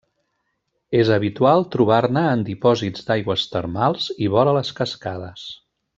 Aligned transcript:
És 0.99 1.11
habitual 1.17 1.67
trobar-ne 1.75 2.23
en 2.31 2.43
dipòsits 2.49 3.07
d'aigües 3.11 3.45
termals 3.55 4.11
i 4.25 4.31
vora 4.37 4.57
les 4.59 4.73
cascades. 4.81 5.45